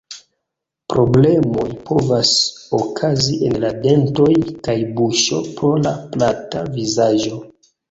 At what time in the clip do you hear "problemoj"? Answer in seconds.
0.93-1.65